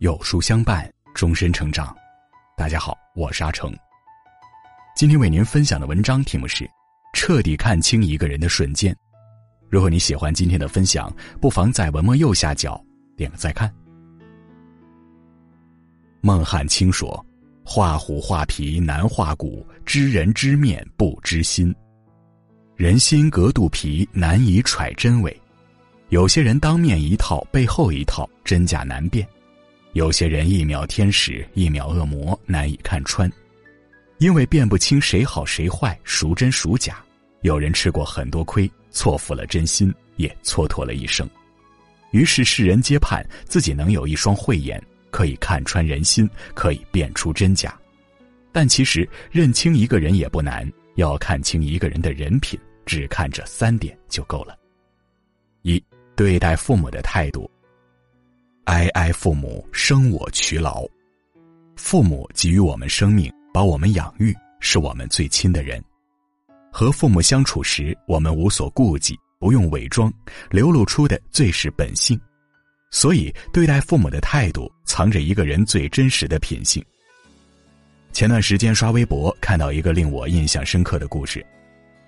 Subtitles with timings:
[0.00, 1.96] 有书相伴，终身成长。
[2.56, 3.72] 大家好，我是阿成。
[4.96, 6.64] 今天为您分享的文章题目是
[7.12, 8.92] 《彻底看清一个人的瞬间》。
[9.70, 12.82] 如果你喜欢今天的分享，不妨在文末右下角
[13.16, 13.72] 点个再看。
[16.20, 17.24] 孟汉卿说
[17.64, 21.72] ：“画虎画皮难画骨，知人知面不知心。
[22.74, 25.40] 人心隔肚皮，难以揣真伪。
[26.08, 29.26] 有些人当面一套，背后一套，真假难辨。”
[29.94, 33.30] 有些人一秒天使，一秒恶魔，难以看穿，
[34.18, 37.00] 因为辨不清谁好谁坏，孰真孰假。
[37.42, 41.30] 有人吃过很多亏，错付了真心，也蹉跎了一生。
[42.10, 47.72] 于是世人皆盼自己能有一双慧眼，可以看穿人心，可以辨出真假。
[48.50, 54.58] 但其实认清一个人也不难，要看清一个人的人品，只看这三点就够了。
[55.62, 55.80] 一
[56.16, 57.48] 对待父母的态度。
[58.64, 60.86] 哀哀父母，生我劬劳。
[61.76, 65.82] 父母给予我们生命，把我们养育，是我们最亲的人。
[66.72, 70.12] 和父母相处时，我们无所顾忌，不用伪装，
[70.50, 72.18] 流露出的最是本性。
[72.90, 76.82] 所以，对待父母的态度，藏着一个人最真实的品性。
[78.12, 81.44] 前段时间刷微博，看到一个令我印象深刻的故事：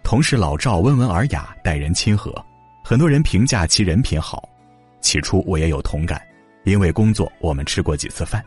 [0.03, 2.33] 同事老赵温文尔雅，待人亲和，
[2.83, 4.49] 很多人评价其人品好。
[5.03, 6.21] 起初我也有同感。
[6.67, 8.45] 因为工作，我们吃过几次饭。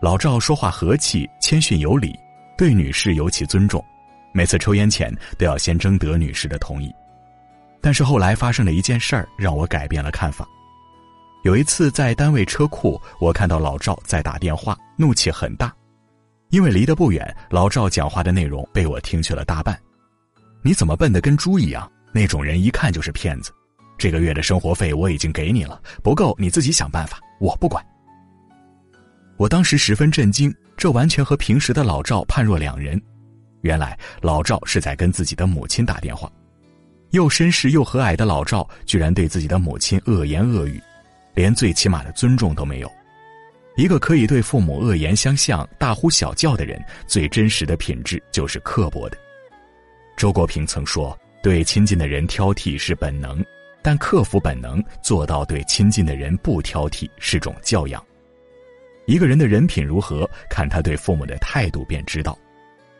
[0.00, 2.16] 老赵说话和气、谦逊有礼，
[2.56, 3.84] 对女士尤其尊重。
[4.32, 6.94] 每次抽烟前都要先征得女士的同意。
[7.80, 10.46] 但是后来发生了一件事儿，让我改变了看法。
[11.42, 15.74] 有一次在单位车库，我看到老赵在打电话，怒气很大。
[16.50, 19.76] 因为离得不远，老赵讲话的内容被我听去了大半。
[20.62, 21.90] 你怎么笨得跟猪一样？
[22.12, 23.50] 那种人一看就是骗子。
[23.98, 27.18] 这个月的生活费我已经给你了，不够你自己想办法。
[27.38, 27.84] 我不管。
[29.36, 33.00] 我当时十分震惊，这完全和平时的老赵判若两人。
[33.62, 36.30] 原来老赵是在跟自己的母亲打电话，
[37.10, 40.80] 又绅士又和蔼的老赵居然对自己的母亲恶言恶语，
[41.34, 42.90] 连最起码的尊重都没有。
[43.76, 49.16] 一个可以对父母恶言相向、大呼小叫的人，最真实的品质就是刻薄的。
[50.16, 53.44] 周国平曾说：“对亲近的人挑剔是本能。”
[53.82, 58.04] 但克服本能，做到对亲近的人不挑剔，是种教养。
[59.06, 62.38] 一个人的人品如何，看他对父母的态度便知道。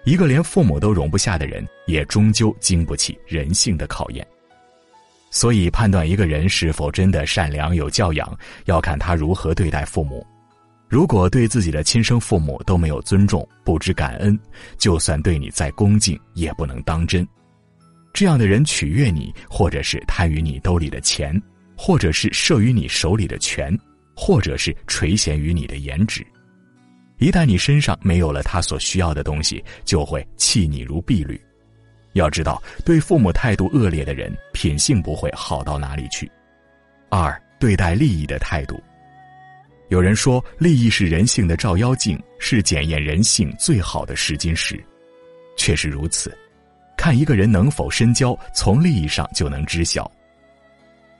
[0.04, 4.26] 一个连父母都容不下的人，也终究经不起人性的考验。
[5.30, 10.26] 所以，判断一个人是否真的善良有教养，要看他如何对待父母。
[10.88, 14.38] 如果对自己的亲生父母都没有尊重，不知感恩，
[14.78, 17.28] 就算对你再恭敬，也不能当真。
[18.18, 21.40] 这样的人取悦你，或者是贪于你兜里的钱，
[21.76, 23.72] 或者是慑于你手里的权，
[24.16, 26.26] 或者是垂涎于你的颜值。
[27.18, 31.40] 一旦你身上没有了他所需要的东西，就会弃你如敝履。
[32.14, 36.28] 要知道，对父母态度恶劣的人，品性不会好到哪里去。
[37.10, 38.82] 二，对待利益的态度。
[39.90, 44.76] 有人说，利益是人性的照妖镜，是检验人性最好的试金石。
[45.56, 46.36] 确实如此。
[46.98, 50.10] 看一个人能否深交，从利益上就能知晓。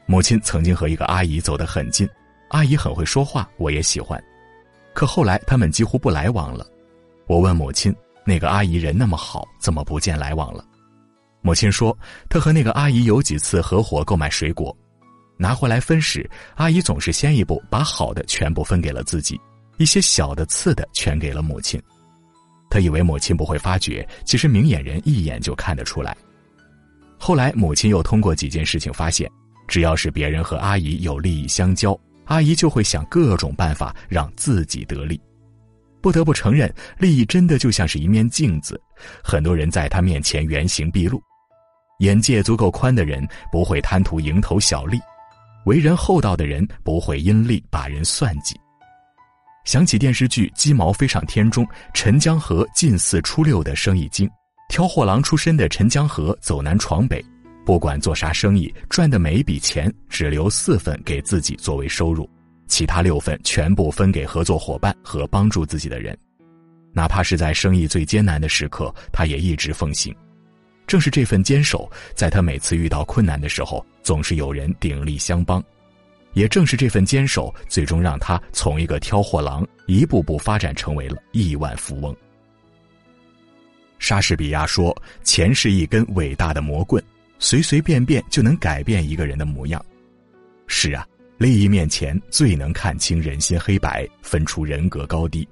[0.07, 2.07] 母亲曾经和一个阿姨走得很近，
[2.49, 4.21] 阿姨很会说话，我也喜欢。
[4.93, 6.67] 可后来他们几乎不来往了。
[7.29, 7.95] 我问母亲
[8.27, 10.65] ：“那个阿姨人那么好，怎么不见来往了？”
[11.43, 11.97] 母亲说
[12.29, 14.77] ：“她和那个阿姨有几次合伙购买水果，
[15.37, 19.41] 拿回来分时，阿姨总是先一步把好的全部分给了自己，
[19.77, 21.81] 一些小的次的全给了母亲。”
[22.71, 26.17] 他以为母亲不会发觉，其实明眼人一眼就看得出来。
[27.19, 29.31] 后来母亲又通过几件事情发现，
[29.67, 35.21] 只要是别人和阿姨有利益相交，阿姨就会想各种办法让自己得利。
[36.01, 38.81] 不得不承认，利益真的就像是一面镜子，
[39.25, 41.21] 很多人在他面前原形毕露。
[41.99, 45.01] 眼界足够宽的人不会贪图蝇头小利，
[45.67, 48.55] 为人厚道的人不会因利把人算计。
[49.69, 54.27] 想起电视剧《鸡毛飞上天》中陈江河近似初六的生意经，
[54.71, 57.23] 挑货郎出身的陈江河走南闯北，
[57.67, 62.27] 不管做啥生意，赚的每一笔钱只留四份给自己作为收入，
[62.67, 66.17] 其他六份全部分给合作伙伴和帮助自己的人，
[66.95, 70.17] 哪怕是在生意最艰难的时刻，他也一直奉行。
[70.87, 75.63] 正是这份坚守，在他每次遇到困难的时候，总是有人鼎力相帮。
[76.35, 82.15] 也正是这份坚守，最终让他从一个挑货郎一步步发展成为了亿万富翁。
[83.99, 87.03] 莎士比亚说：“钱是一根伟大的魔棍，
[87.39, 89.85] 随随便便就能改变一个人的模样。”
[90.69, 91.05] 是啊，
[91.37, 95.47] 利益面前最能看清人心黑白，分出人格高低。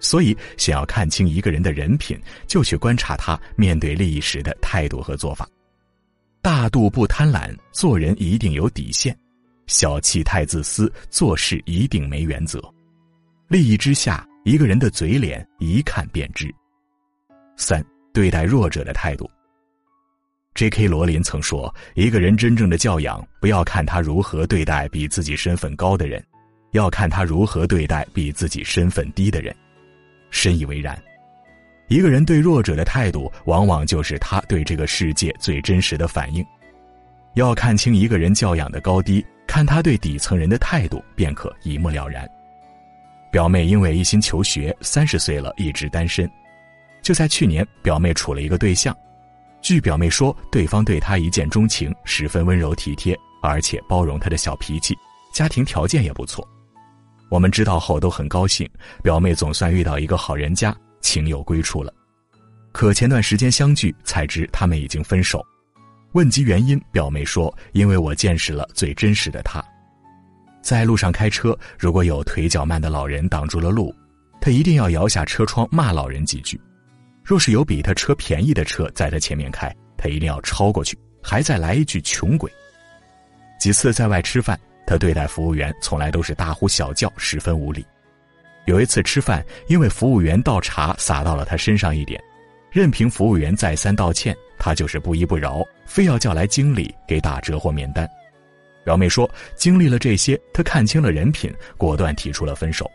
[0.00, 5.48] 所以，想要看清一个人的人品，就去观察他面对利益时的态度和做法。
[6.42, 9.14] 大度不贪婪，做人一定有底线；
[9.66, 12.62] 小气太自私，做事一定没原则。
[13.48, 16.52] 利益之下，一个人的嘴脸一看便知。
[17.56, 19.30] 三、对待弱者的态度。
[20.54, 20.86] J.K.
[20.86, 26.24] 罗琳曾说：“一个人真正的教养，不要看他如何对待比自己身份高的人，
[26.70, 29.54] 要看他如何对待比自己身份低的人。”
[30.30, 30.96] 深以为然。
[31.88, 36.44] 一个人对弱者的态度，往往就是他对这个世界最真实的反应。
[37.34, 42.28] 要看清一个人教养的高低，看他对底层人的态度，便可一目了然。
[43.30, 46.30] 表妹因为一心求学，三十岁了一直单身。
[47.02, 48.96] 就在去年，表妹处了一个对象。
[49.60, 54.94] 据表妹说，对方对她一见钟情，十分温柔体贴，而且包容她的小脾气，
[55.32, 56.46] 家庭条件也不错。
[57.30, 58.68] 我们知道后都很高兴，
[59.02, 61.92] 表妹总算遇到一个好人家，情有归处了。
[62.72, 65.44] 可前段时间相聚，才知他们已经分手。
[66.14, 69.62] 问及原因，表妹说：“因为我见识了最真实的他。
[70.62, 73.92] 在路上开车，如果有腿脚慢的老人挡住了路，
[74.40, 76.58] 他一定要摇下车窗骂老人几句。”
[77.24, 82.48] 若是有比他车便宜的车在他前面开，他一定要超过去，还再来一句“穷鬼”。
[83.58, 84.56] 几次在外吃饭，
[84.86, 87.84] 他对待服务员从来都是大呼小叫，十分无礼。
[88.66, 92.22] 有一次吃饭，因为服务员倒茶洒到了他身上一点，
[92.70, 98.08] 任凭服务员再三道歉，他就是不依不饶，非要叫来经理给打折或免单。
[98.84, 102.90] 表妹说，经历了这些，她看清了人品，果断提出了分手。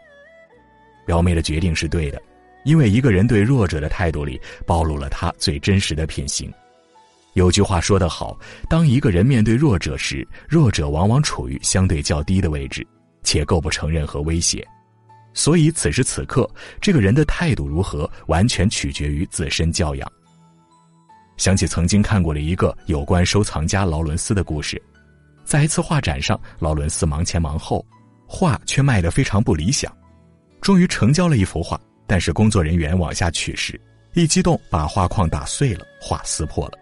[1.06, 2.22] 表妹的决定是对的。
[2.66, 6.52] 因为一个人对弱者的态度里暴露了他最真实的品行。
[7.34, 8.38] 有句话说得好：
[8.70, 12.86] 当一个人面对弱者时，弱者往往处于相对较低的位置，
[13.24, 14.68] 且构不成任何威胁。
[15.34, 16.48] 所以此时此刻，
[16.82, 20.12] 这个人的态度如何，完全取决于自身教养。
[21.40, 24.80] 想起曾经看过的一个有关收藏家劳伦斯的故事，
[25.46, 27.84] 在一次画展上，劳伦斯忙前忙后，
[28.28, 29.90] 画却卖得非常不理想，
[30.60, 31.80] 终于成交了一幅画。
[32.06, 33.80] 但是工作人员往下取时，
[34.16, 36.74] 一激动把画框打碎了，画撕破了。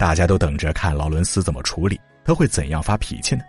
[0.00, 3.44] 大家都等着看劳伦斯怎么处理，他会怎样发脾气呢？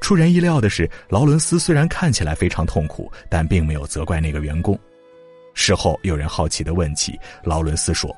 [0.00, 4.78] 出人意料的是，劳伦斯虽然看起来非常痛苦，但并没有责怪那个员工。
[5.52, 8.16] 事后有人好奇的问起，劳伦斯说：“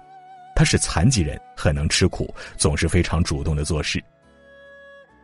[0.55, 4.03] 他是残疾人，很能吃苦，总是非常主动的做事。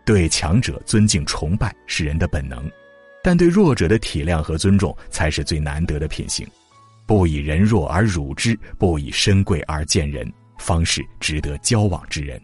[0.05, 2.71] 对强者尊敬崇拜是人的本能。”
[3.23, 6.47] 但对弱者的体谅和尊重才是最难得的品行，
[7.09, 12.41] 不以人弱而辱之，不以身贵而贱人，方是值得交往之人。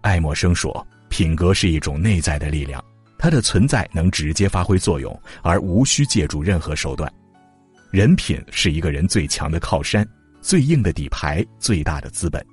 [0.00, 2.84] 爱默生说：“品格是一种内在的力量，
[3.16, 7.08] 它的存在能直接发挥作用，而无需借助任何手段。
[7.92, 10.04] 人品是一个人最强的靠山，
[10.40, 12.44] 最硬的底牌，最大的资本。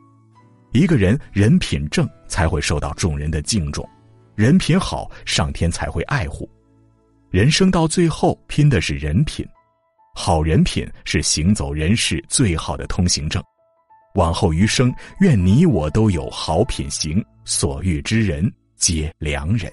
[0.73, 3.87] 一个人人品正，才会受到众人的敬重。”
[4.35, 6.47] 人品好，上天才会爱护。
[7.31, 9.43] 人生到最后，拼的是人品。
[10.13, 13.43] 好人品是行走人世最好的通行证。
[14.13, 19.71] 往后余生，愿你我都有好品行，所遇之人皆良人。